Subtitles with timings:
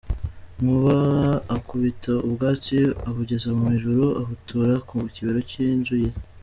[0.59, 0.97] Nkuba
[1.55, 6.17] akubita ubwatsi abugeza mu ijuru, abutura ku kibero cy’inzu iwe.